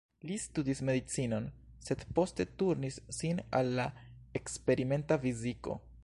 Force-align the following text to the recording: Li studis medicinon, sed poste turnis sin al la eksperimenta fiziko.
Li 0.27 0.35
studis 0.43 0.79
medicinon, 0.89 1.43
sed 1.89 2.05
poste 2.19 2.47
turnis 2.61 2.97
sin 3.17 3.41
al 3.59 3.69
la 3.81 3.85
eksperimenta 4.41 5.19
fiziko. 5.27 5.77